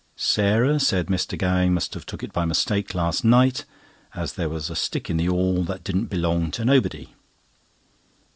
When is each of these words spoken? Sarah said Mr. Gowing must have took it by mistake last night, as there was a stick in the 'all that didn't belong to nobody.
Sarah 0.17 0.79
said 0.79 1.09
Mr. 1.09 1.37
Gowing 1.37 1.75
must 1.75 1.93
have 1.93 2.07
took 2.07 2.23
it 2.23 2.33
by 2.33 2.43
mistake 2.43 2.95
last 2.95 3.23
night, 3.23 3.65
as 4.15 4.33
there 4.33 4.49
was 4.49 4.71
a 4.71 4.75
stick 4.75 5.11
in 5.11 5.17
the 5.17 5.29
'all 5.29 5.63
that 5.65 5.83
didn't 5.83 6.05
belong 6.05 6.49
to 6.53 6.65
nobody. 6.65 7.09